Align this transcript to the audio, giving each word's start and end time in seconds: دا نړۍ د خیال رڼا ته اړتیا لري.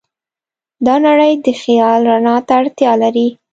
دا 0.85 0.95
نړۍ 1.07 1.33
د 1.45 1.47
خیال 1.61 1.99
رڼا 2.11 2.35
ته 2.47 2.53
اړتیا 2.59 2.91
لري. 3.01 3.27